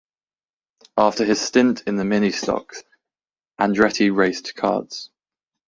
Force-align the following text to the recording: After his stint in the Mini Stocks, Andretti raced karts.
After 0.97 1.25
his 1.25 1.39
stint 1.39 1.83
in 1.85 1.97
the 1.97 2.03
Mini 2.03 2.31
Stocks, 2.31 2.83
Andretti 3.59 4.09
raced 4.09 4.55
karts. 4.57 5.09